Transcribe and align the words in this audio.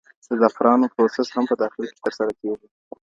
د 0.27 0.29
زعفرانو 0.41 0.91
پروسس 0.93 1.27
هم 1.31 1.45
په 1.51 1.55
داخل 1.61 1.83
کې 1.89 1.97
ترسره 2.03 2.31
کېږي. 2.41 2.67